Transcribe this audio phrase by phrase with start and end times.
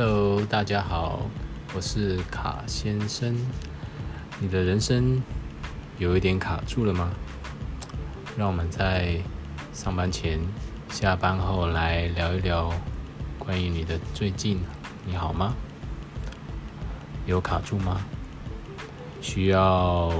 [0.00, 1.22] Hello，大家好，
[1.74, 3.36] 我是卡先生。
[4.38, 5.20] 你的人生
[5.98, 7.10] 有一点卡住了吗？
[8.36, 9.20] 让我们在
[9.72, 10.38] 上班前、
[10.88, 12.72] 下班后来聊一聊
[13.40, 14.60] 关于你的最近，
[15.04, 15.52] 你好吗？
[17.26, 18.00] 有卡住吗？
[19.20, 20.12] 需要